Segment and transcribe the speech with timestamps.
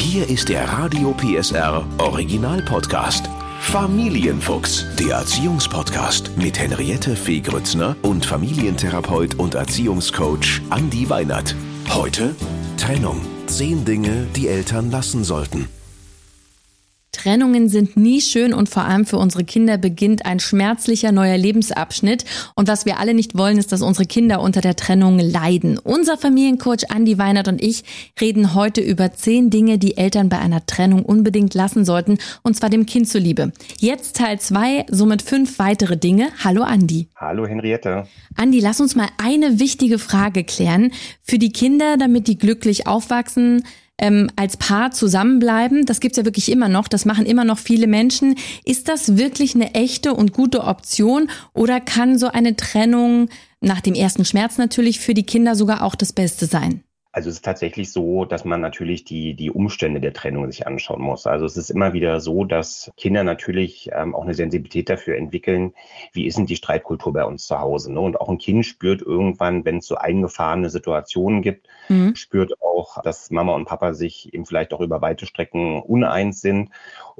[0.00, 3.28] Hier ist der Radio PSR Original Podcast.
[3.60, 11.54] Familienfuchs, der Erziehungspodcast mit Henriette Fee Grützner und Familientherapeut und Erziehungscoach Andi Weinert.
[11.90, 12.34] Heute
[12.78, 13.20] Trennung.
[13.46, 15.68] Zehn Dinge, die Eltern lassen sollten.
[17.22, 22.24] Trennungen sind nie schön und vor allem für unsere Kinder beginnt ein schmerzlicher neuer Lebensabschnitt.
[22.54, 25.76] Und was wir alle nicht wollen, ist, dass unsere Kinder unter der Trennung leiden.
[25.76, 27.84] Unser Familiencoach Andy Weinert und ich
[28.18, 32.70] reden heute über zehn Dinge, die Eltern bei einer Trennung unbedingt lassen sollten, und zwar
[32.70, 33.52] dem Kind zuliebe.
[33.78, 36.28] Jetzt Teil zwei, somit fünf weitere Dinge.
[36.42, 37.08] Hallo Andy.
[37.16, 38.06] Hallo Henriette.
[38.38, 40.90] Andy, lass uns mal eine wichtige Frage klären.
[41.22, 43.62] Für die Kinder, damit die glücklich aufwachsen,
[44.00, 45.86] ähm, als Paar zusammenbleiben.
[45.86, 46.88] Das gibt's ja wirklich immer noch.
[46.88, 48.34] Das machen immer noch viele Menschen.
[48.64, 53.28] Ist das wirklich eine echte und gute Option oder kann so eine Trennung
[53.60, 56.82] nach dem ersten Schmerz natürlich für die Kinder sogar auch das Beste sein?
[57.12, 61.02] Also es ist tatsächlich so, dass man natürlich die, die Umstände der Trennung sich anschauen
[61.02, 61.26] muss.
[61.26, 65.74] Also es ist immer wieder so, dass Kinder natürlich ähm, auch eine Sensibilität dafür entwickeln,
[66.12, 67.92] wie ist denn die Streitkultur bei uns zu Hause.
[67.92, 68.00] Ne?
[68.00, 72.14] Und auch ein Kind spürt irgendwann, wenn es so eingefahrene Situationen gibt, mhm.
[72.14, 76.70] spürt auch, dass Mama und Papa sich eben vielleicht auch über weite Strecken uneins sind.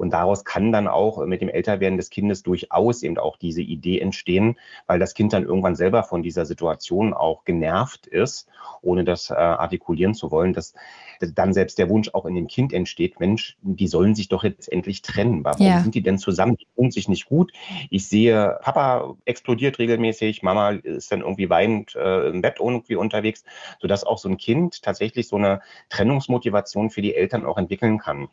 [0.01, 3.99] Und daraus kann dann auch mit dem Älterwerden des Kindes durchaus eben auch diese Idee
[3.99, 4.57] entstehen,
[4.87, 8.47] weil das Kind dann irgendwann selber von dieser Situation auch genervt ist,
[8.81, 10.73] ohne das äh, artikulieren zu wollen, dass
[11.19, 14.71] dann selbst der Wunsch auch in dem Kind entsteht, Mensch, die sollen sich doch jetzt
[14.71, 15.43] endlich trennen.
[15.43, 15.81] Warum ja.
[15.81, 16.57] sind die denn zusammen?
[16.57, 17.53] Die tun sich nicht gut.
[17.91, 23.43] Ich sehe, Papa explodiert regelmäßig, Mama ist dann irgendwie weinend äh, im Bett irgendwie unterwegs,
[23.79, 28.29] sodass auch so ein Kind tatsächlich so eine Trennungsmotivation für die Eltern auch entwickeln kann.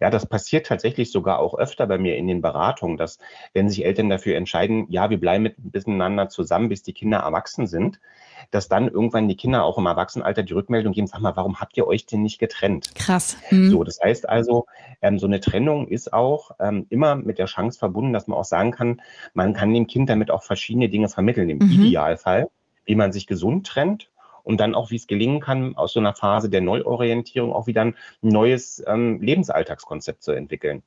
[0.00, 3.18] Ja, das passiert tatsächlich sogar auch öfter bei mir in den Beratungen, dass
[3.52, 8.00] wenn sich Eltern dafür entscheiden, ja, wir bleiben miteinander zusammen, bis die Kinder erwachsen sind,
[8.50, 11.76] dass dann irgendwann die Kinder auch im Erwachsenenalter die Rückmeldung geben, sag mal, warum habt
[11.76, 12.94] ihr euch denn nicht getrennt?
[12.94, 13.36] Krass.
[13.50, 13.70] Mhm.
[13.70, 14.66] So, das heißt also,
[15.00, 18.44] ähm, so eine Trennung ist auch ähm, immer mit der Chance verbunden, dass man auch
[18.44, 19.00] sagen kann,
[19.34, 21.48] man kann dem Kind damit auch verschiedene Dinge vermitteln.
[21.48, 21.84] Im mhm.
[21.84, 22.48] Idealfall,
[22.84, 24.11] wie man sich gesund trennt
[24.42, 27.82] und dann auch, wie es gelingen kann, aus so einer Phase der Neuorientierung auch wieder
[27.82, 30.82] ein neues ähm, Lebensalltagskonzept zu entwickeln.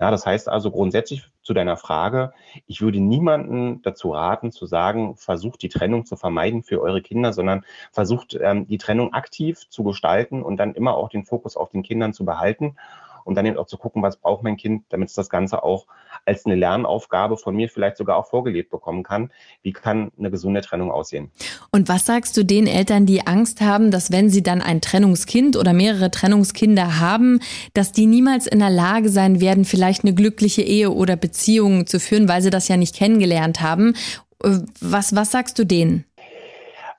[0.00, 2.32] Ja, das heißt also grundsätzlich zu deiner Frage,
[2.66, 7.32] ich würde niemanden dazu raten zu sagen, versucht die Trennung zu vermeiden für eure Kinder,
[7.32, 11.70] sondern versucht ähm, die Trennung aktiv zu gestalten und dann immer auch den Fokus auf
[11.70, 12.76] den Kindern zu behalten
[13.24, 15.86] und dann eben auch zu gucken, was braucht mein Kind, damit es das Ganze auch
[16.24, 19.30] als eine Lernaufgabe von mir vielleicht sogar auch vorgelebt bekommen kann.
[19.62, 21.30] Wie kann eine gesunde Trennung aussehen?
[21.70, 25.56] Und was sagst du den Eltern, die Angst haben, dass wenn sie dann ein Trennungskind
[25.56, 27.40] oder mehrere Trennungskinder haben,
[27.74, 31.98] dass die niemals in der Lage sein werden, vielleicht eine glückliche Ehe oder Beziehung zu
[32.00, 33.94] führen, weil sie das ja nicht kennengelernt haben?
[34.42, 36.04] Äh, was, was sagst du denen?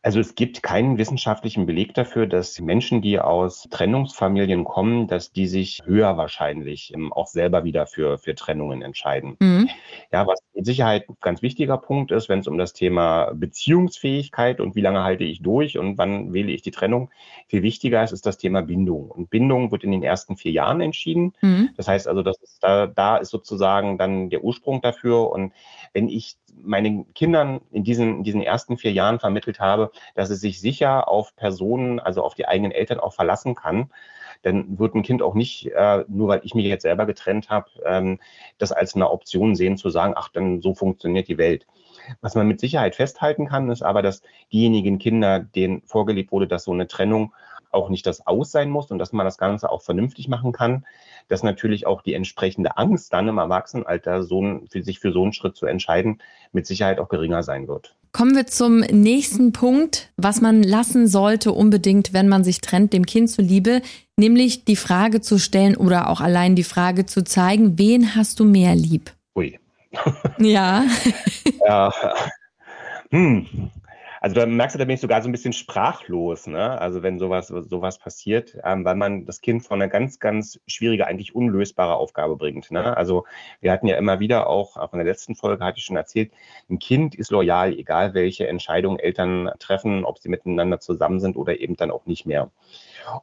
[0.03, 5.47] Also es gibt keinen wissenschaftlichen Beleg dafür, dass Menschen, die aus Trennungsfamilien kommen, dass die
[5.47, 9.37] sich höher wahrscheinlich ähm, auch selber wieder für, für Trennungen entscheiden.
[9.39, 9.69] Mhm.
[10.11, 14.59] Ja, was mit Sicherheit ein ganz wichtiger Punkt ist, wenn es um das Thema Beziehungsfähigkeit
[14.59, 17.09] und wie lange halte ich durch und wann wähle ich die Trennung,
[17.47, 19.09] viel wichtiger ist, ist das Thema Bindung.
[19.09, 21.33] Und Bindung wird in den ersten vier Jahren entschieden.
[21.39, 21.69] Mhm.
[21.77, 25.31] Das heißt also, das ist da, da ist sozusagen dann der Ursprung dafür.
[25.31, 25.53] Und
[25.93, 30.41] wenn ich meinen Kindern in diesen, in diesen ersten vier Jahren vermittelt habe, dass es
[30.41, 33.89] sich sicher auf Personen, also auf die eigenen Eltern auch verlassen kann,
[34.43, 37.69] dann wird ein Kind auch nicht, äh, nur weil ich mich jetzt selber getrennt habe,
[37.85, 38.19] ähm,
[38.57, 41.65] das als eine Option sehen, zu sagen, ach, dann so funktioniert die Welt.
[42.21, 44.21] Was man mit Sicherheit festhalten kann, ist aber, dass
[44.51, 47.33] diejenigen Kinder, denen vorgelebt wurde, dass so eine Trennung
[47.71, 50.85] auch nicht das Aus sein muss und dass man das Ganze auch vernünftig machen kann,
[51.27, 55.33] dass natürlich auch die entsprechende Angst dann im Erwachsenenalter, so für sich für so einen
[55.33, 56.21] Schritt zu entscheiden,
[56.51, 57.95] mit Sicherheit auch geringer sein wird.
[58.13, 63.07] Kommen wir zum nächsten Punkt, was man lassen sollte unbedingt, wenn man sich trennt, dem
[63.07, 63.81] Kind zuliebe,
[64.17, 68.45] nämlich die Frage zu stellen oder auch allein die Frage zu zeigen, wen hast du
[68.45, 69.11] mehr lieb?
[69.35, 69.59] Ui.
[70.37, 70.85] Ja.
[71.65, 71.91] ja.
[73.09, 73.71] Hm.
[74.23, 76.79] Also da merkst du, da bin ich sogar so ein bisschen sprachlos, ne?
[76.79, 81.07] Also wenn sowas, sowas passiert, ähm, weil man das Kind vor eine ganz, ganz schwierige,
[81.07, 82.71] eigentlich unlösbare Aufgabe bringt.
[82.71, 82.95] Ne?
[82.95, 83.25] Also
[83.59, 86.31] wir hatten ja immer wieder auch, auch in der letzten Folge hatte ich schon erzählt,
[86.69, 91.59] ein Kind ist loyal, egal welche Entscheidungen Eltern treffen, ob sie miteinander zusammen sind oder
[91.59, 92.49] eben dann auch nicht mehr.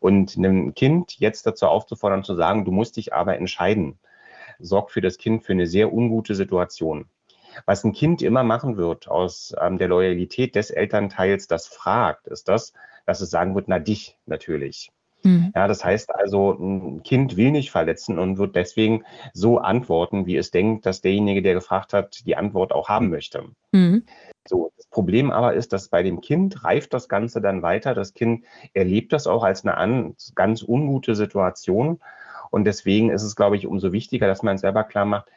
[0.00, 3.98] Und einem Kind jetzt dazu aufzufordern, zu sagen, du musst dich aber entscheiden,
[4.58, 7.06] sorgt für das Kind für eine sehr ungute Situation.
[7.66, 12.48] Was ein Kind immer machen wird aus ähm, der Loyalität des Elternteils, das fragt, ist
[12.48, 12.72] das,
[13.06, 14.90] dass es sagen wird, na dich natürlich.
[15.22, 15.52] Mhm.
[15.54, 20.36] Ja, das heißt also, ein Kind will nicht verletzen und wird deswegen so antworten, wie
[20.36, 23.44] es denkt, dass derjenige, der gefragt hat, die Antwort auch haben möchte.
[23.72, 24.04] Mhm.
[24.48, 27.94] So, das Problem aber ist, dass bei dem Kind reift das Ganze dann weiter.
[27.94, 32.00] Das Kind erlebt das auch als eine an, ganz ungute Situation.
[32.50, 35.28] Und deswegen ist es, glaube ich, umso wichtiger, dass man selber klar macht,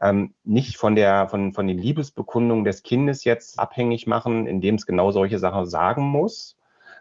[0.00, 4.86] ähm, nicht von der, von, von den Liebesbekundungen des Kindes jetzt abhängig machen, indem es
[4.86, 6.55] genau solche Sachen sagen muss,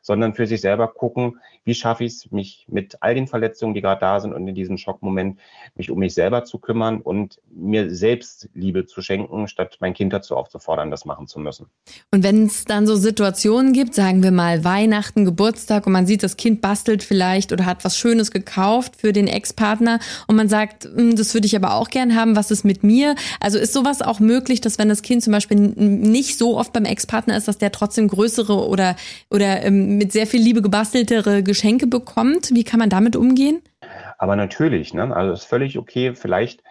[0.06, 3.82] sondern für sich selber gucken, wie schaffe ich es, mich mit all den Verletzungen, die
[3.82, 5.40] gerade da sind und in diesem Schockmoment,
[5.74, 10.14] mich um mich selber zu kümmern und mir selbst Liebe zu schenken, statt mein Kind
[10.14, 11.66] dazu aufzufordern, das machen zu müssen.
[12.12, 16.22] Und wenn es dann so Situationen gibt, sagen wir mal Weihnachten, Geburtstag und man sieht,
[16.22, 20.86] das Kind bastelt vielleicht oder hat was Schönes gekauft für den Ex-Partner und man sagt,
[20.86, 23.16] hm, das würde ich aber auch gern haben, was ist mit mir?
[23.40, 26.86] Also ist sowas auch möglich, dass wenn das Kind zum Beispiel nicht so oft beim
[26.86, 28.96] Ex-Partner ist, dass der trotzdem größere oder,
[29.32, 32.52] oder ähm, mit sehr viel Liebe gebasteltere Geschenke bekommt.
[32.54, 33.62] Wie kann man damit umgehen?
[34.18, 35.16] Aber natürlich, ne?
[35.16, 36.16] also ist völlig okay.
[36.16, 36.64] Vielleicht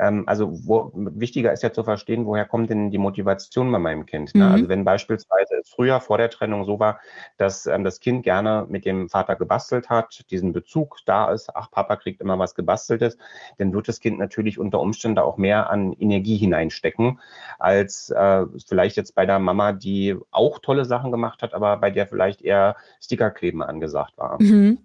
[0.00, 4.06] ähm, also wo, wichtiger ist ja zu verstehen, woher kommt denn die Motivation bei meinem
[4.06, 4.34] Kind.
[4.34, 4.44] Ne?
[4.44, 4.52] Mhm.
[4.52, 7.00] Also wenn beispielsweise es früher vor der Trennung so war,
[7.36, 11.70] dass ähm, das Kind gerne mit dem Vater gebastelt hat, diesen Bezug da ist, ach,
[11.70, 13.18] Papa kriegt immer was gebasteltes,
[13.58, 17.20] dann wird das Kind natürlich unter Umständen auch mehr an Energie hineinstecken,
[17.58, 21.90] als äh, vielleicht jetzt bei der Mama, die auch tolle Sachen gemacht hat, aber bei
[21.90, 24.40] der vielleicht eher Stickerkleben angesagt war.
[24.40, 24.78] Mhm.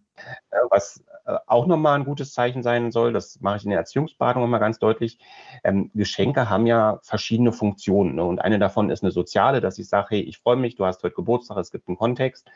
[0.49, 3.79] Äh, was äh, auch nochmal ein gutes Zeichen sein soll, das mache ich in der
[3.79, 5.19] Erziehungsberatung nochmal ganz deutlich,
[5.63, 8.15] ähm, Geschenke haben ja verschiedene Funktionen.
[8.15, 8.23] Ne?
[8.23, 11.03] Und eine davon ist eine soziale, dass ich sage, hey, ich freue mich, du hast
[11.03, 12.49] heute Geburtstag, es gibt einen Kontext.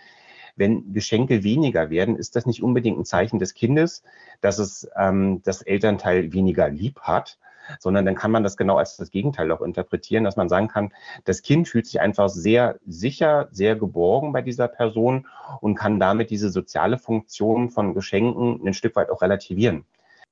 [0.55, 4.03] Wenn Geschenke weniger werden, ist das nicht unbedingt ein Zeichen des Kindes,
[4.41, 7.37] dass es ähm, das Elternteil weniger lieb hat,
[7.79, 10.93] sondern dann kann man das genau als das Gegenteil auch interpretieren, dass man sagen kann,
[11.25, 15.27] das Kind fühlt sich einfach sehr sicher, sehr geborgen bei dieser Person
[15.61, 19.85] und kann damit diese soziale Funktion von Geschenken ein Stück weit auch relativieren.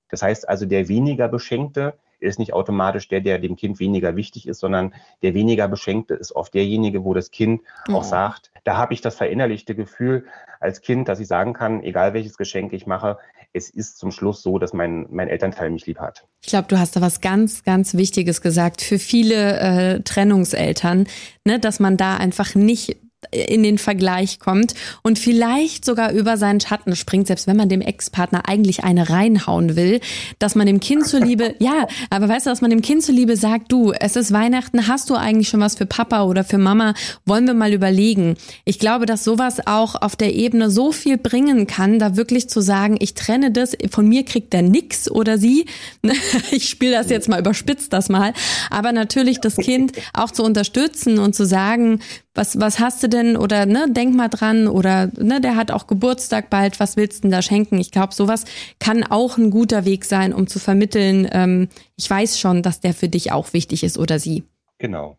[0.10, 4.48] Das heißt also, der weniger Beschenkte ist nicht automatisch der, der dem Kind weniger wichtig
[4.48, 7.96] ist, sondern der weniger Beschenkte ist oft derjenige, wo das Kind mhm.
[7.96, 10.26] auch sagt, da habe ich das verinnerlichte Gefühl
[10.60, 13.18] als Kind, dass ich sagen kann, egal welches Geschenk ich mache,
[13.54, 16.28] es ist zum Schluss so, dass mein, mein Elternteil mich lieb hat.
[16.42, 21.08] Ich glaube, du hast da was ganz, ganz Wichtiges gesagt für viele äh, Trennungseltern,
[21.46, 22.98] ne, dass man da einfach nicht
[23.32, 27.82] in den Vergleich kommt und vielleicht sogar über seinen Schatten springt, selbst wenn man dem
[27.82, 30.00] Ex-Partner eigentlich eine reinhauen will,
[30.38, 33.72] dass man dem Kind zuliebe, ja, aber weißt du, dass man dem Kind zuliebe sagt,
[33.72, 36.94] du, es ist Weihnachten, hast du eigentlich schon was für Papa oder für Mama?
[37.26, 38.38] Wollen wir mal überlegen?
[38.66, 42.62] Ich glaube, dass sowas auch auf der Ebene so viel bringen kann, da wirklich zu
[42.62, 45.66] sagen, ich trenne das, von mir kriegt der nix oder sie.
[46.52, 48.34] Ich spiele das jetzt mal, überspitzt das mal.
[48.70, 52.00] Aber natürlich das Kind auch zu unterstützen und zu sagen,
[52.38, 55.88] was, was hast du denn oder ne, denk mal dran oder ne, der hat auch
[55.88, 57.80] Geburtstag bald, was willst du denn da schenken?
[57.80, 58.46] Ich glaube, sowas
[58.80, 62.94] kann auch ein guter Weg sein, um zu vermitteln, ähm, ich weiß schon, dass der
[62.94, 64.44] für dich auch wichtig ist oder sie.
[64.78, 65.18] Genau.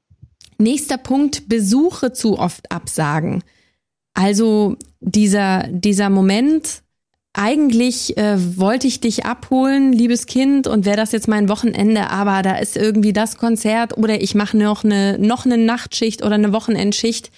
[0.58, 3.42] Nächster Punkt, Besuche zu oft absagen.
[4.14, 6.82] Also dieser, dieser Moment,
[7.38, 12.42] eigentlich äh, wollte ich dich abholen, liebes Kind, und wäre das jetzt mein Wochenende, aber
[12.42, 16.52] da ist irgendwie das Konzert oder ich mache noch eine, noch eine Nachtschicht oder eine
[16.52, 17.30] Wochenendschicht.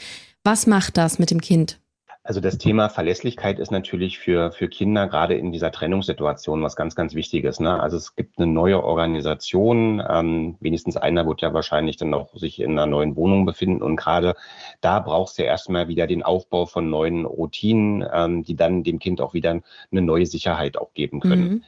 [0.42, 1.78] Was macht das mit dem Kind?
[2.22, 6.94] Also das Thema Verlässlichkeit ist natürlich für, für Kinder gerade in dieser Trennungssituation was ganz,
[6.94, 7.60] ganz Wichtiges.
[7.60, 7.80] Ne?
[7.80, 12.60] Also es gibt eine neue Organisation, ähm, wenigstens einer wird ja wahrscheinlich dann auch sich
[12.60, 14.34] in einer neuen Wohnung befinden und gerade
[14.82, 18.98] da brauchst du ja erstmal wieder den Aufbau von neuen Routinen, ähm, die dann dem
[18.98, 21.48] Kind auch wieder eine neue Sicherheit auch geben können.
[21.48, 21.64] Mhm.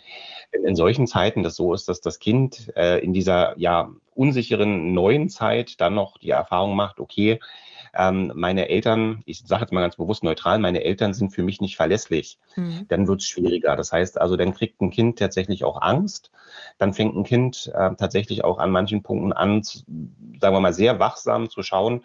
[0.52, 4.92] Wenn in solchen Zeiten das so ist, dass das Kind äh, in dieser ja unsicheren
[4.92, 7.40] neuen Zeit dann noch die Erfahrung macht, okay,
[7.94, 11.60] ähm, meine Eltern, ich sage jetzt mal ganz bewusst neutral, meine Eltern sind für mich
[11.60, 12.86] nicht verlässlich, mhm.
[12.88, 13.76] dann wird es schwieriger.
[13.76, 16.30] Das heißt also, dann kriegt ein Kind tatsächlich auch Angst.
[16.78, 19.86] Dann fängt ein Kind äh, tatsächlich auch an manchen Punkten an, sagen
[20.40, 22.04] wir mal, sehr wachsam zu schauen,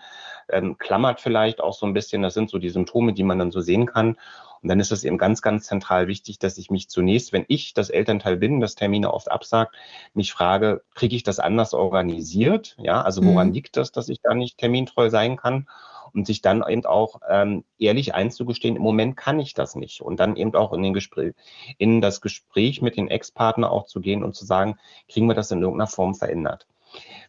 [0.50, 2.22] ähm, klammert vielleicht auch so ein bisschen.
[2.22, 4.18] Das sind so die Symptome, die man dann so sehen kann.
[4.62, 7.74] Und dann ist es eben ganz, ganz zentral wichtig, dass ich mich zunächst, wenn ich
[7.74, 9.76] das Elternteil bin, das Termine oft absagt,
[10.14, 12.76] mich frage, kriege ich das anders organisiert?
[12.80, 13.54] Ja, also woran mhm.
[13.54, 15.68] liegt das, dass ich da nicht termintreu sein kann?
[16.14, 20.02] Und sich dann eben auch ähm, ehrlich einzugestehen, im Moment kann ich das nicht.
[20.02, 21.34] Und dann eben auch in, den Gespräch,
[21.78, 24.78] in das Gespräch mit den Ex-Partner auch zu gehen und zu sagen,
[25.10, 26.66] kriegen wir das in irgendeiner Form verändert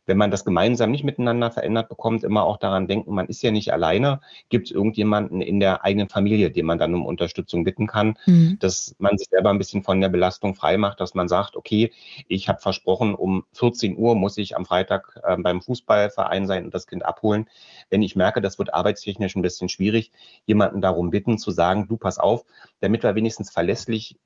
[0.09, 3.51] wenn man das gemeinsam nicht miteinander verändert bekommt, immer auch daran denken, man ist ja
[3.51, 4.21] nicht alleine.
[4.49, 8.59] Gibt es irgendjemanden in der eigenen Familie, den man dann um Unterstützung bitten kann, mhm.
[8.59, 11.93] dass man sich selber ein bisschen von der Belastung frei macht, dass man sagt, okay,
[12.27, 16.75] ich habe versprochen, um 14 Uhr muss ich am Freitag äh, beim Fußballverein sein und
[16.75, 17.47] das Kind abholen.
[17.91, 20.11] Wenn ich merke, das wird arbeitstechnisch ein bisschen schwierig,
[20.47, 22.45] jemanden darum bitten zu sagen, du pass auf,
[22.81, 24.17] damit wir wenigstens verlässlich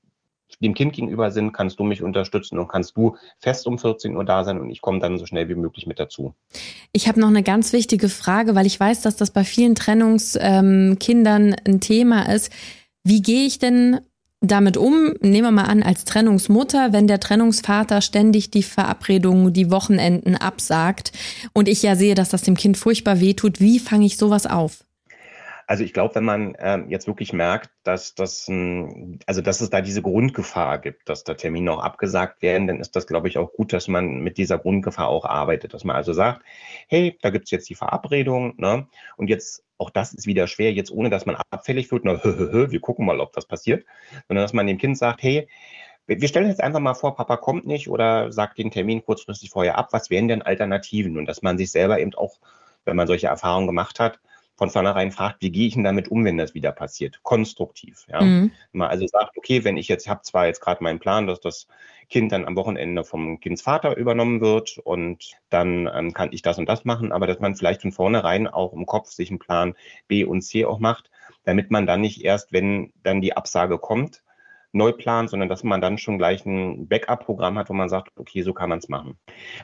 [0.60, 4.24] dem Kind gegenüber sind, kannst du mich unterstützen und kannst du fest um 14 Uhr
[4.24, 6.34] da sein und ich komme dann so schnell wie möglich mit dazu.
[6.92, 11.48] Ich habe noch eine ganz wichtige Frage, weil ich weiß, dass das bei vielen Trennungskindern
[11.48, 12.52] ähm, ein Thema ist.
[13.04, 14.00] Wie gehe ich denn
[14.40, 15.14] damit um?
[15.20, 21.12] Nehmen wir mal an, als Trennungsmutter, wenn der Trennungsvater ständig die Verabredungen, die Wochenenden absagt
[21.52, 24.84] und ich ja sehe, dass das dem Kind furchtbar wehtut, wie fange ich sowas auf?
[25.72, 29.80] Also ich glaube, wenn man ähm, jetzt wirklich merkt, dass das, also dass es da
[29.80, 33.54] diese Grundgefahr gibt, dass da Termine auch abgesagt werden, dann ist das, glaube ich, auch
[33.54, 36.42] gut, dass man mit dieser Grundgefahr auch arbeitet, dass man also sagt,
[36.88, 38.86] hey, da gibt's jetzt die Verabredung, ne?
[39.16, 42.36] Und jetzt auch das ist wieder schwer, jetzt ohne dass man abfällig wird, na, hö,
[42.36, 43.86] hö, hö, wir gucken mal, ob das passiert,
[44.28, 45.48] sondern dass man dem Kind sagt, hey,
[46.06, 49.78] wir stellen jetzt einfach mal vor, Papa kommt nicht oder sagt den Termin kurzfristig vorher
[49.78, 49.88] ab.
[49.92, 51.16] Was wären denn Alternativen?
[51.16, 52.40] Und dass man sich selber eben auch,
[52.84, 54.20] wenn man solche Erfahrungen gemacht hat,
[54.62, 57.20] von vornherein fragt, wie gehe ich denn damit um, wenn das wieder passiert?
[57.24, 58.04] Konstruktiv.
[58.06, 58.20] Ja?
[58.20, 58.52] Mhm.
[58.70, 61.66] Man also sagt, okay, wenn ich jetzt, habe zwar jetzt gerade meinen Plan, dass das
[62.08, 66.68] Kind dann am Wochenende vom Kindsvater übernommen wird und dann ähm, kann ich das und
[66.68, 69.74] das machen, aber dass man vielleicht von vornherein auch im Kopf sich einen Plan
[70.06, 71.10] B und C auch macht,
[71.42, 74.22] damit man dann nicht erst, wenn dann die Absage kommt,
[74.72, 78.42] neu plant, sondern dass man dann schon gleich ein Backup-Programm hat, wo man sagt, okay,
[78.42, 79.18] so kann man es machen.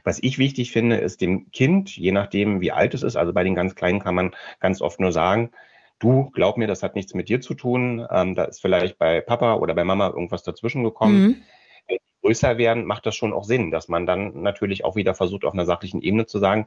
[0.04, 3.42] Was ich wichtig finde, ist dem Kind, je nachdem, wie alt es ist, also bei
[3.42, 5.50] den ganz Kleinen kann man ganz oft nur sagen,
[5.98, 9.20] du, glaub mir, das hat nichts mit dir zu tun, ähm, da ist vielleicht bei
[9.20, 11.20] Papa oder bei Mama irgendwas dazwischen gekommen.
[11.20, 11.36] Mhm.
[11.88, 15.14] Wenn die größer werden, macht das schon auch Sinn, dass man dann natürlich auch wieder
[15.14, 16.66] versucht, auf einer sachlichen Ebene zu sagen,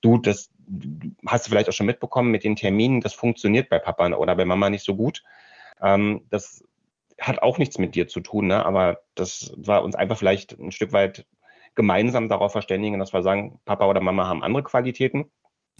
[0.00, 0.50] du, das
[1.26, 4.44] hast du vielleicht auch schon mitbekommen mit den Terminen, das funktioniert bei Papa oder bei
[4.44, 5.22] Mama nicht so gut.
[5.82, 6.64] Ähm, das
[7.20, 8.64] hat auch nichts mit dir zu tun, ne?
[8.64, 11.26] aber das war uns einfach vielleicht ein Stück weit
[11.74, 15.26] gemeinsam darauf verständigen, dass wir sagen, Papa oder Mama haben andere Qualitäten.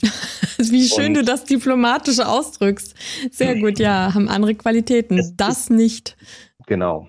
[0.58, 2.94] Wie schön Und du das diplomatisch ausdrückst.
[3.30, 5.34] Sehr gut, ja, haben andere Qualitäten.
[5.36, 6.16] Das nicht.
[6.66, 7.08] Genau.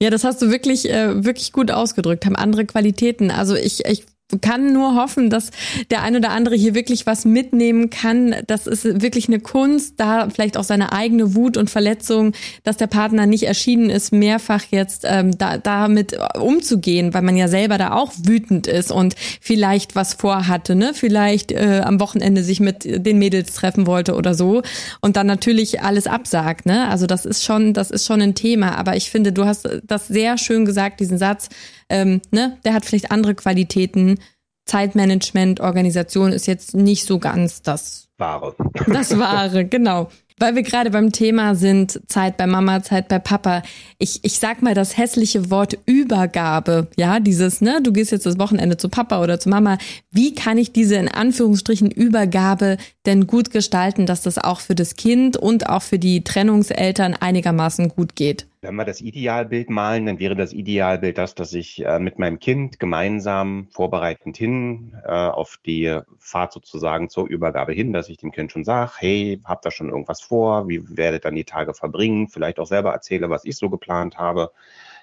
[0.00, 3.30] Ja, das hast du wirklich, äh, wirklich gut ausgedrückt, haben andere Qualitäten.
[3.30, 4.06] Also ich, ich
[4.40, 5.50] kann nur hoffen, dass
[5.90, 8.34] der ein oder andere hier wirklich was mitnehmen kann.
[8.46, 12.86] Das ist wirklich eine Kunst, da vielleicht auch seine eigene Wut und Verletzung, dass der
[12.86, 17.92] Partner nicht erschienen ist, mehrfach jetzt ähm, da, damit umzugehen, weil man ja selber da
[17.92, 20.92] auch wütend ist und vielleicht was vorhatte, ne?
[20.94, 24.62] Vielleicht äh, am Wochenende sich mit den Mädels treffen wollte oder so
[25.00, 26.88] und dann natürlich alles absagt, ne?
[26.88, 28.76] Also das ist schon, das ist schon ein Thema.
[28.76, 31.50] Aber ich finde, du hast das sehr schön gesagt, diesen Satz
[31.94, 34.18] ähm, ne, der hat vielleicht andere Qualitäten.
[34.66, 38.54] Zeitmanagement, Organisation ist jetzt nicht so ganz das Wahre.
[38.86, 40.10] Das Wahre, genau.
[40.38, 43.62] Weil wir gerade beim Thema sind, Zeit bei Mama, Zeit bei Papa.
[43.98, 46.88] Ich, ich sag mal das hässliche Wort Übergabe.
[46.96, 49.78] Ja, dieses, ne, du gehst jetzt das Wochenende zu Papa oder zu Mama.
[50.10, 54.96] Wie kann ich diese in Anführungsstrichen Übergabe denn gut gestalten, dass das auch für das
[54.96, 58.46] Kind und auch für die Trennungseltern einigermaßen gut geht?
[58.64, 62.38] Wenn wir das Idealbild malen, dann wäre das Idealbild das, dass ich äh, mit meinem
[62.38, 68.32] Kind gemeinsam vorbereitend hin äh, auf die Fahrt sozusagen zur Übergabe hin, dass ich dem
[68.32, 70.66] Kind schon sage, hey, habt ihr schon irgendwas vor?
[70.66, 72.28] Wie werdet dann die Tage verbringen?
[72.28, 74.50] Vielleicht auch selber erzähle, was ich so geplant habe.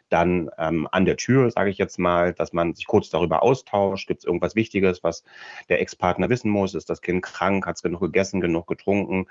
[0.10, 4.08] Dann ähm, an der Tür, sage ich jetzt mal, dass man sich kurz darüber austauscht.
[4.08, 5.24] Gibt es irgendwas Wichtiges, was
[5.70, 6.74] der Ex-Partner wissen muss?
[6.74, 7.68] Ist das Kind krank?
[7.68, 9.28] Hat es genug gegessen, genug getrunken?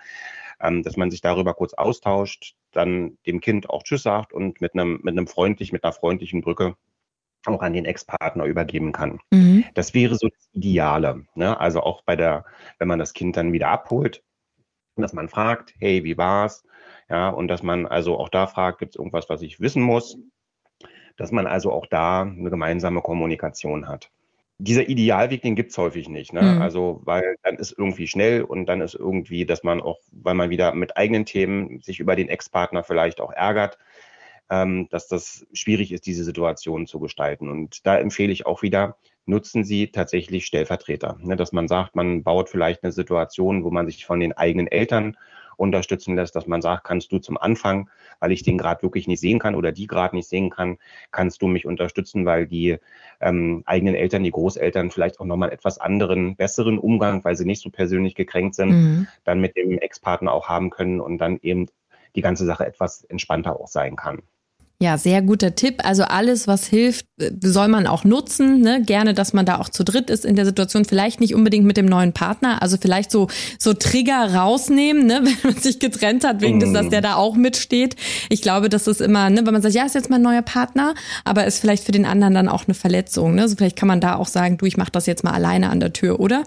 [0.61, 4.75] Ähm, dass man sich darüber kurz austauscht, dann dem Kind auch Tschüss sagt und mit
[4.75, 6.77] einem, mit einem freundlich, mit einer freundlichen Brücke
[7.47, 9.21] auch an den Ex-Partner übergeben kann.
[9.31, 9.65] Mhm.
[9.75, 11.25] Das wäre so das Ideale.
[11.35, 11.59] Ne?
[11.59, 12.45] Also auch bei der,
[12.79, 14.23] wenn man das Kind dann wieder abholt,
[14.97, 16.65] dass man fragt, hey, wie war's?
[17.09, 20.19] Ja, und dass man also auch da fragt, gibt es irgendwas, was ich wissen muss?
[21.17, 24.11] Dass man also auch da eine gemeinsame Kommunikation hat
[24.61, 26.33] dieser Idealweg, den gibt's häufig nicht.
[26.33, 26.43] Ne?
[26.43, 26.63] Mhm.
[26.63, 30.51] Also, weil dann ist irgendwie schnell und dann ist irgendwie, dass man auch, weil man
[30.51, 33.79] wieder mit eigenen Themen sich über den Ex-Partner vielleicht auch ärgert,
[34.51, 37.49] ähm, dass das schwierig ist, diese Situation zu gestalten.
[37.49, 41.19] Und da empfehle ich auch wieder, nutzen Sie tatsächlich Stellvertreter.
[41.23, 41.37] Ne?
[41.37, 45.17] Dass man sagt, man baut vielleicht eine Situation, wo man sich von den eigenen Eltern
[45.61, 47.89] unterstützen lässt, dass man sagt, kannst du zum Anfang,
[48.19, 50.79] weil ich den gerade wirklich nicht sehen kann oder die gerade nicht sehen kann,
[51.11, 52.79] kannst du mich unterstützen, weil die
[53.21, 57.63] ähm, eigenen Eltern, die Großeltern vielleicht auch nochmal etwas anderen, besseren Umgang, weil sie nicht
[57.63, 59.07] so persönlich gekränkt sind, mhm.
[59.25, 61.67] dann mit dem Ex-Partner auch haben können und dann eben
[62.17, 64.23] die ganze Sache etwas entspannter auch sein kann.
[64.83, 65.85] Ja, sehr guter Tipp.
[65.85, 67.05] Also alles, was hilft,
[67.43, 68.63] soll man auch nutzen.
[68.63, 68.83] Ne?
[68.83, 70.87] Gerne, dass man da auch zu dritt ist in der Situation.
[70.87, 72.63] Vielleicht nicht unbedingt mit dem neuen Partner.
[72.63, 75.21] Also vielleicht so so Trigger rausnehmen, ne?
[75.25, 77.97] wenn man sich getrennt hat, wegen des, dass der da auch mitsteht.
[78.31, 80.95] Ich glaube, das ist immer, ne, wenn man sagt, ja, ist jetzt mein neuer Partner,
[81.25, 83.35] aber ist vielleicht für den anderen dann auch eine Verletzung.
[83.35, 83.43] Ne?
[83.43, 85.81] Also vielleicht kann man da auch sagen, du, ich mache das jetzt mal alleine an
[85.81, 86.45] der Tür, oder?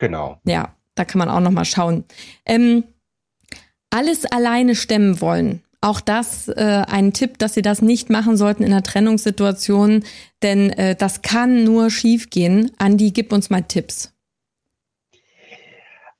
[0.00, 0.40] Genau.
[0.44, 2.02] Ja, da kann man auch noch mal schauen.
[2.44, 2.82] Ähm,
[3.90, 8.62] alles alleine stemmen wollen Auch das äh, ein Tipp, dass Sie das nicht machen sollten
[8.62, 10.02] in einer Trennungssituation,
[10.42, 12.70] denn äh, das kann nur schiefgehen.
[12.78, 14.13] Andi, gib uns mal Tipps.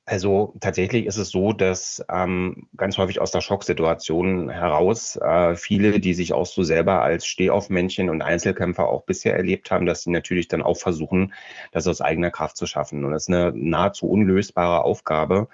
[0.07, 5.99] Also tatsächlich ist es so, dass ähm, ganz häufig aus der Schocksituation heraus äh, viele,
[5.99, 10.11] die sich auch so selber als Stehaufmännchen und Einzelkämpfer auch bisher erlebt haben, dass sie
[10.11, 11.33] natürlich dann auch versuchen,
[11.73, 13.03] das aus eigener Kraft zu schaffen.
[13.03, 15.49] Und das ist eine nahezu unlösbare Aufgabe,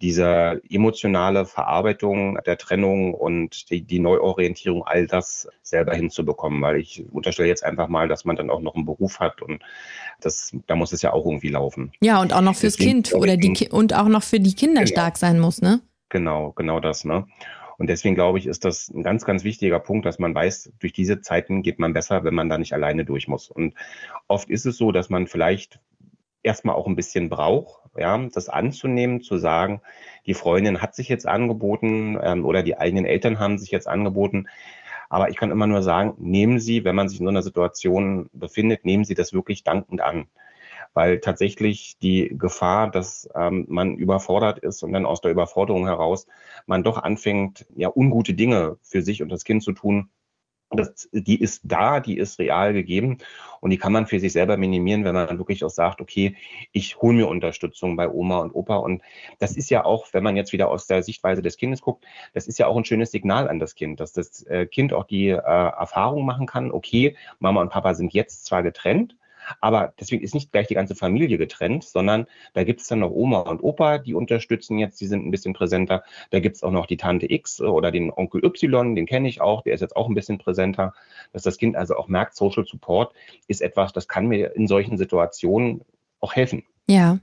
[0.00, 6.62] diese emotionale Verarbeitung der Trennung und die, die Neuorientierung, all das selber hinzubekommen.
[6.62, 9.62] Weil ich unterstelle jetzt einfach mal, dass man dann auch noch einen Beruf hat und
[10.20, 11.92] das, da muss es ja auch irgendwie laufen.
[12.00, 14.92] Ja, und auch noch fürs Kind oder die und auch noch für die Kinder genau.
[14.92, 15.80] stark sein muss, ne?
[16.08, 17.26] Genau, genau das, ne?
[17.78, 20.92] Und deswegen glaube ich, ist das ein ganz, ganz wichtiger Punkt, dass man weiß, durch
[20.92, 23.48] diese Zeiten geht man besser, wenn man da nicht alleine durch muss.
[23.48, 23.74] Und
[24.28, 25.80] oft ist es so, dass man vielleicht
[26.42, 29.80] erstmal auch ein bisschen braucht, ja, das anzunehmen, zu sagen,
[30.26, 34.46] die Freundin hat sich jetzt angeboten ähm, oder die eigenen Eltern haben sich jetzt angeboten,
[35.08, 38.30] aber ich kann immer nur sagen, nehmen Sie, wenn man sich in so einer Situation
[38.32, 40.28] befindet, nehmen Sie das wirklich dankend an.
[40.92, 46.26] Weil tatsächlich die Gefahr, dass ähm, man überfordert ist und dann aus der Überforderung heraus
[46.66, 50.10] man doch anfängt, ja, ungute Dinge für sich und das Kind zu tun,
[50.70, 53.18] das, die ist da, die ist real gegeben
[53.60, 56.36] und die kann man für sich selber minimieren, wenn man wirklich auch sagt, okay,
[56.72, 58.76] ich hole mir Unterstützung bei Oma und Opa.
[58.76, 59.02] Und
[59.40, 62.04] das ist ja auch, wenn man jetzt wieder aus der Sichtweise des Kindes guckt,
[62.34, 65.04] das ist ja auch ein schönes Signal an das Kind, dass das äh, Kind auch
[65.04, 69.16] die äh, Erfahrung machen kann, okay, Mama und Papa sind jetzt zwar getrennt,
[69.60, 73.10] aber deswegen ist nicht gleich die ganze Familie getrennt, sondern da gibt es dann noch
[73.10, 76.04] Oma und Opa, die unterstützen jetzt, die sind ein bisschen präsenter.
[76.30, 79.40] Da gibt es auch noch die Tante X oder den Onkel Y, den kenne ich
[79.40, 80.94] auch, der ist jetzt auch ein bisschen präsenter.
[81.32, 83.14] Dass das Kind also auch merkt, Social Support
[83.46, 85.82] ist etwas, das kann mir in solchen Situationen
[86.20, 86.64] auch helfen.
[86.86, 87.18] Ja.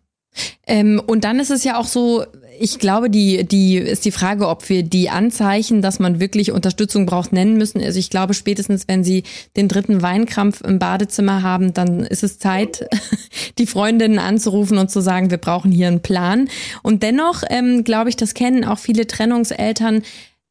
[0.66, 2.26] Ähm, und dann ist es ja auch so,
[2.60, 7.06] ich glaube, die, die ist die Frage, ob wir die Anzeichen, dass man wirklich Unterstützung
[7.06, 7.82] braucht, nennen müssen.
[7.82, 9.24] Also ich glaube, spätestens wenn sie
[9.56, 12.88] den dritten Weinkrampf im Badezimmer haben, dann ist es Zeit,
[13.58, 16.50] die Freundinnen anzurufen und zu sagen, wir brauchen hier einen Plan.
[16.84, 20.04] Und dennoch, ähm, glaube ich, das kennen auch viele Trennungseltern,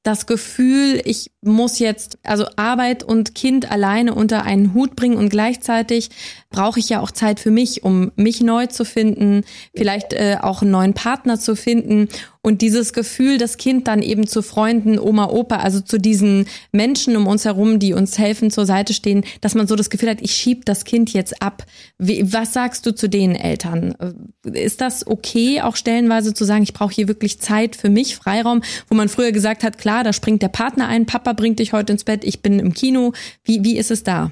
[0.06, 5.30] das Gefühl, ich muss jetzt also Arbeit und Kind alleine unter einen Hut bringen und
[5.30, 6.10] gleichzeitig
[6.50, 9.42] brauche ich ja auch Zeit für mich, um mich neu zu finden,
[9.75, 12.08] vielleicht äh, auch einen neuen Partner zu finden
[12.47, 17.17] und dieses Gefühl, das Kind dann eben zu Freunden, Oma, Opa, also zu diesen Menschen
[17.17, 20.19] um uns herum, die uns helfen, zur Seite stehen, dass man so das Gefühl hat,
[20.21, 21.67] ich schieb das Kind jetzt ab.
[21.99, 23.97] Wie, was sagst du zu den Eltern?
[24.45, 28.63] Ist das okay, auch stellenweise zu sagen, ich brauche hier wirklich Zeit für mich, Freiraum,
[28.89, 31.95] wo man früher gesagt hat, klar, da springt der Partner ein, Papa bringt dich heute
[31.95, 33.13] ins Bett, ich bin im Kino.
[33.43, 34.30] Wie, wie ist es da?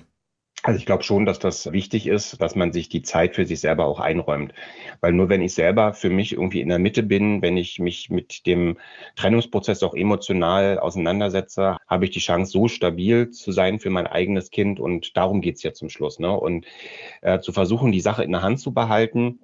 [0.67, 3.61] Also ich glaube schon, dass das wichtig ist, dass man sich die Zeit für sich
[3.61, 4.55] selber auch einräumt.
[5.03, 8.09] Weil nur wenn ich selber für mich irgendwie in der Mitte bin, wenn ich mich
[8.09, 8.79] mit dem
[9.15, 14.51] Trennungsprozess auch emotional auseinandersetze, habe ich die Chance, so stabil zu sein für mein eigenes
[14.51, 14.81] Kind.
[14.81, 16.19] Und darum geht's ja zum Schluss.
[16.19, 16.33] Ne?
[16.33, 16.65] Und
[17.21, 19.41] äh, zu versuchen, die Sache in der Hand zu behalten,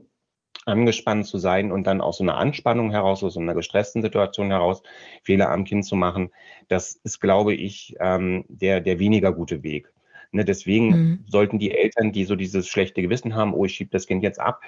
[0.65, 4.49] angespannt zu sein und dann aus so einer Anspannung heraus, aus so einer gestressten Situation
[4.49, 4.83] heraus
[5.23, 6.31] Fehler am Kind zu machen,
[6.69, 9.93] das ist, glaube ich, ähm, der, der weniger gute Weg.
[10.33, 11.25] Ne, deswegen mhm.
[11.27, 14.39] sollten die Eltern, die so dieses schlechte Gewissen haben, oh, ich schiebe das Kind jetzt
[14.39, 14.63] ab,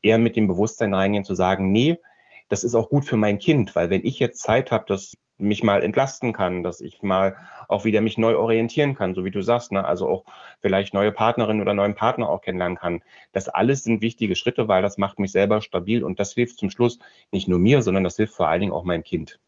[0.00, 1.98] eher mit dem Bewusstsein reingehen zu sagen, nee,
[2.48, 5.62] das ist auch gut für mein Kind, weil wenn ich jetzt Zeit habe, dass mich
[5.62, 7.36] mal entlasten kann, dass ich mal
[7.68, 9.84] auch wieder mich neu orientieren kann, so wie du sagst, ne?
[9.84, 10.24] also auch
[10.60, 13.02] vielleicht neue Partnerin oder neuen Partner auch kennenlernen kann.
[13.32, 16.70] Das alles sind wichtige Schritte, weil das macht mich selber stabil und das hilft zum
[16.70, 16.98] Schluss
[17.30, 19.38] nicht nur mir, sondern das hilft vor allen Dingen auch meinem Kind.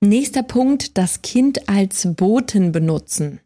[0.00, 3.40] Nächster Punkt, das Kind als Boten benutzen.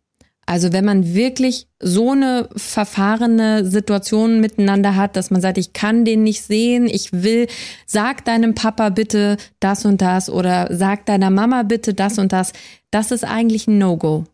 [0.48, 6.04] Also wenn man wirklich so eine verfahrene Situation miteinander hat, dass man sagt, ich kann
[6.04, 7.48] den nicht sehen, ich will,
[7.84, 12.52] sag deinem Papa bitte das und das oder sag deiner Mama bitte das und das,
[12.92, 14.24] das ist eigentlich ein No-Go.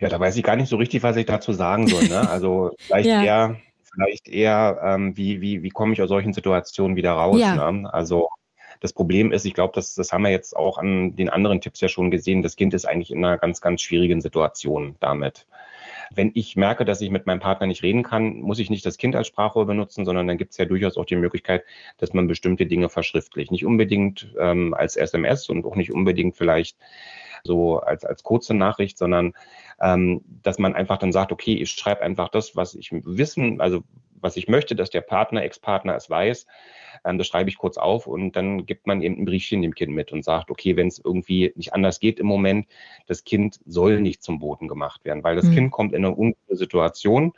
[0.00, 2.08] Ja, da weiß ich gar nicht so richtig, was ich dazu sagen soll.
[2.08, 2.28] Ne?
[2.30, 3.22] Also vielleicht ja.
[3.22, 3.56] eher,
[3.92, 7.38] vielleicht eher, ähm, wie, wie, wie komme ich aus solchen Situationen wieder raus?
[7.38, 7.70] Ja.
[7.70, 7.92] Ne?
[7.92, 8.30] Also
[8.82, 11.80] das Problem ist, ich glaube, das, das haben wir jetzt auch an den anderen Tipps
[11.80, 15.46] ja schon gesehen, das Kind ist eigentlich in einer ganz, ganz schwierigen Situation damit.
[16.12, 18.98] Wenn ich merke, dass ich mit meinem Partner nicht reden kann, muss ich nicht das
[18.98, 21.62] Kind als Sprachrohr benutzen, sondern dann gibt es ja durchaus auch die Möglichkeit,
[21.98, 23.52] dass man bestimmte Dinge verschriftlicht.
[23.52, 26.76] Nicht unbedingt ähm, als SMS und auch nicht unbedingt vielleicht
[27.44, 29.32] so als, als kurze Nachricht, sondern
[29.80, 33.84] ähm, dass man einfach dann sagt, okay, ich schreibe einfach das, was ich wissen, also
[34.22, 36.46] was ich möchte, dass der Partner, Ex-Partner es weiß.
[37.04, 39.92] Ähm, das schreibe ich kurz auf und dann gibt man eben ein Briefchen dem Kind
[39.92, 42.66] mit und sagt, okay, wenn es irgendwie nicht anders geht im Moment,
[43.06, 45.54] das Kind soll nicht zum Boden gemacht werden, weil das mhm.
[45.54, 47.32] Kind kommt in eine ungute Situation.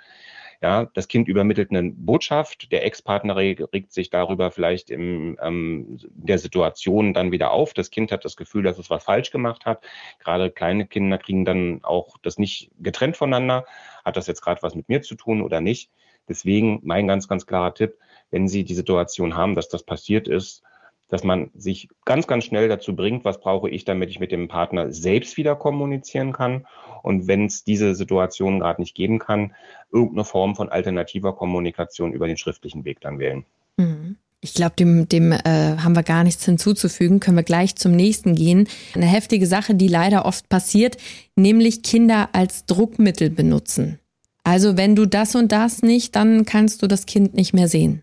[0.63, 6.39] Ja, das Kind übermittelt eine Botschaft, der Ex-Partner regt sich darüber vielleicht in ähm, der
[6.39, 7.75] Situation dann wieder auf.
[7.75, 9.85] Das Kind hat das Gefühl, dass es was falsch gemacht hat.
[10.21, 13.67] Gerade kleine Kinder kriegen dann auch das nicht getrennt voneinander.
[14.07, 15.91] Hat das jetzt gerade was mit mir zu tun oder nicht?
[16.29, 17.97] Deswegen mein ganz, ganz klarer Tipp,
[18.31, 20.63] wenn Sie die Situation haben, dass das passiert ist,
[21.09, 24.49] dass man sich ganz, ganz schnell dazu bringt, was brauche ich, damit ich mit dem
[24.49, 26.67] Partner selbst wieder kommunizieren kann.
[27.03, 29.55] Und wenn es diese Situation gerade nicht geben kann,
[29.93, 33.45] irgendeine Form von alternativer Kommunikation über den schriftlichen Weg dann wählen.
[33.77, 34.17] Mhm.
[34.41, 35.39] Ich glaube, dem, dem äh,
[35.79, 37.19] haben wir gar nichts hinzuzufügen.
[37.19, 38.69] Können wir gleich zum nächsten gehen.
[38.95, 40.99] Eine heftige Sache, die leider oft passiert,
[41.35, 44.01] nämlich Kinder als Druckmittel benutzen.
[44.45, 48.03] Also wenn du das und das nicht, dann kannst du das Kind nicht mehr sehen.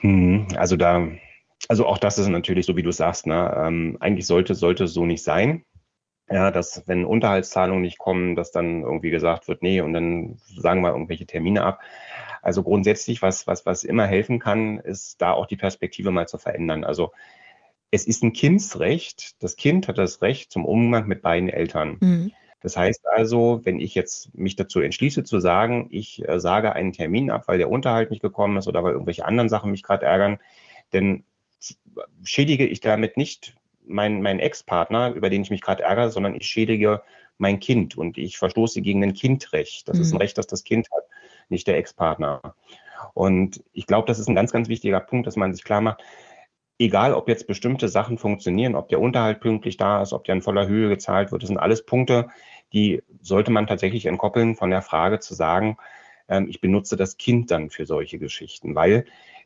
[0.00, 1.08] Hm, also da
[1.68, 3.54] also auch das ist natürlich so, wie du sagst, ne?
[3.56, 5.64] Ähm, eigentlich sollte, sollte es so nicht sein.
[6.30, 10.80] Ja, dass wenn Unterhaltszahlungen nicht kommen, dass dann irgendwie gesagt wird, nee, und dann sagen
[10.80, 11.80] wir irgendwelche Termine ab.
[12.40, 16.38] Also grundsätzlich, was, was, was immer helfen kann, ist da auch die Perspektive mal zu
[16.38, 16.84] verändern.
[16.84, 17.12] Also
[17.90, 19.42] es ist ein Kindsrecht.
[19.42, 21.98] Das Kind hat das Recht zum Umgang mit beiden Eltern.
[22.00, 22.32] Mhm.
[22.64, 26.94] Das heißt also, wenn ich jetzt mich dazu entschließe zu sagen, ich äh, sage einen
[26.94, 30.06] Termin ab, weil der Unterhalt nicht gekommen ist oder weil irgendwelche anderen Sachen mich gerade
[30.06, 30.38] ärgern,
[30.94, 31.24] denn
[32.22, 36.46] schädige ich damit nicht meinen mein Ex-Partner, über den ich mich gerade ärgere, sondern ich
[36.46, 37.02] schädige
[37.36, 39.86] mein Kind und ich verstoße gegen ein Kindrecht.
[39.86, 40.02] Das mhm.
[40.02, 40.22] ist ein mhm.
[40.22, 41.04] Recht, das das Kind hat,
[41.50, 42.54] nicht der Ex-Partner.
[43.12, 46.02] Und ich glaube, das ist ein ganz, ganz wichtiger Punkt, dass man sich klar macht,
[46.78, 50.42] egal ob jetzt bestimmte Sachen funktionieren, ob der Unterhalt pünktlich da ist, ob der in
[50.42, 52.28] voller Höhe gezahlt wird, das sind alles Punkte,
[52.72, 55.76] die sollte man tatsächlich entkoppeln von der Frage zu sagen,
[56.28, 59.04] ähm, ich benutze das Kind dann für solche Geschichten, weil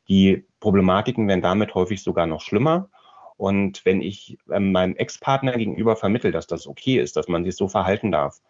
[0.09, 2.89] die Problematiken werden damit häufig sogar noch schlimmer.
[3.37, 7.57] Und wenn ich ähm, meinem Ex-Partner gegenüber vermittle, dass das okay ist, dass man sich
[7.57, 8.41] so verhalten darf,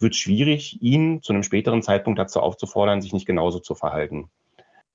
[0.00, 4.28] wird schwierig, ihn zu einem späteren Zeitpunkt dazu aufzufordern, sich nicht genauso zu verhalten.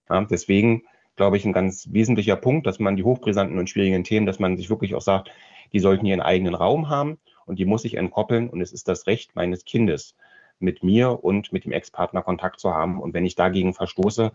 [0.10, 0.84] Ja, deswegen
[1.20, 4.56] glaube ich, ein ganz wesentlicher Punkt, dass man die hochbrisanten und schwierigen Themen, dass man
[4.56, 5.30] sich wirklich auch sagt,
[5.74, 9.06] die sollten ihren eigenen Raum haben und die muss ich entkoppeln und es ist das
[9.06, 10.16] Recht meines Kindes,
[10.60, 13.02] mit mir und mit dem Ex-Partner Kontakt zu haben.
[13.02, 14.32] Und wenn ich dagegen verstoße,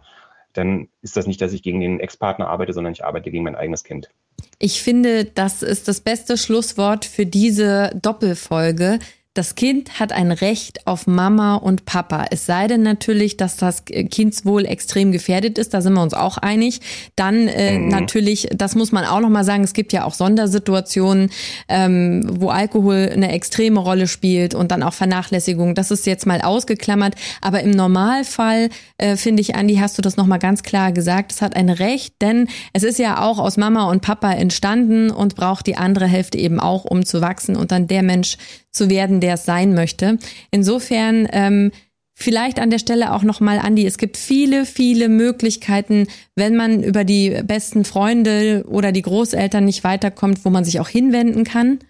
[0.53, 3.57] dann ist das nicht, dass ich gegen den Ex-Partner arbeite, sondern ich arbeite gegen mein
[3.57, 4.11] eigenes Kind.
[4.59, 8.99] Ich finde, das ist das beste Schlusswort für diese Doppelfolge.
[9.35, 12.27] Das Kind hat ein Recht auf Mama und Papa.
[12.31, 15.75] Es sei denn natürlich, dass das Kindswohl extrem gefährdet ist.
[15.75, 16.81] Da sind wir uns auch einig.
[17.17, 17.89] Dann äh, mhm.
[17.89, 19.65] natürlich, das muss man auch noch mal sagen.
[19.65, 21.31] Es gibt ja auch Sondersituationen,
[21.69, 25.75] ähm, wo Alkohol eine extreme Rolle spielt und dann auch Vernachlässigung.
[25.75, 27.17] Das ist jetzt mal ausgeklammert.
[27.41, 28.69] Aber im Normalfall
[28.99, 31.33] äh, finde ich, Andi, hast du das noch mal ganz klar gesagt.
[31.33, 35.35] Es hat ein Recht, denn es ist ja auch aus Mama und Papa entstanden und
[35.35, 38.37] braucht die andere Hälfte eben auch, um zu wachsen und dann der Mensch
[38.75, 40.19] zu werden, der es sein möchte.
[40.51, 41.71] Insofern ähm,
[42.15, 46.07] vielleicht an der Stelle auch nochmal, Andi, es gibt viele, viele Möglichkeiten,
[46.37, 50.89] wenn man über die besten Freunde oder die Großeltern nicht weiterkommt, wo man sich auch
[50.89, 51.81] hinwenden kann.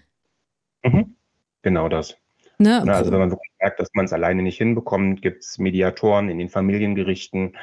[0.83, 1.15] Mhm.
[1.61, 2.17] Genau das.
[2.57, 2.81] Ne?
[2.87, 6.37] Also wenn man wirklich merkt, dass man es alleine nicht hinbekommt, gibt es Mediatoren in
[6.37, 7.57] den Familiengerichten,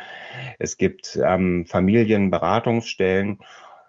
[0.58, 3.38] es gibt ähm, Familienberatungsstellen.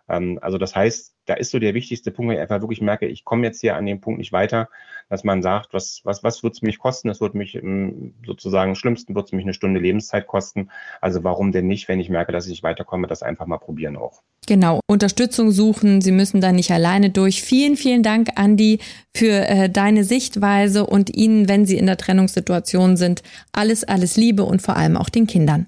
[0.07, 3.07] Ähm, also das heißt, da ist so der wichtigste Punkt, weil ich einfach wirklich merke,
[3.07, 4.69] ich komme jetzt hier an dem Punkt nicht weiter,
[5.09, 7.09] dass man sagt, was, was, was wird es mich kosten?
[7.09, 10.69] Es wird mich im, sozusagen schlimmsten wird es mich eine Stunde Lebenszeit kosten.
[11.01, 14.21] Also warum denn nicht, wenn ich merke, dass ich weiterkomme, das einfach mal probieren auch.
[14.45, 16.01] Genau, Unterstützung suchen.
[16.01, 17.41] Sie müssen da nicht alleine durch.
[17.41, 18.79] Vielen, vielen Dank, Andi,
[19.15, 24.43] für äh, deine Sichtweise und Ihnen, wenn Sie in der Trennungssituation sind, alles, alles Liebe
[24.43, 25.67] und vor allem auch den Kindern.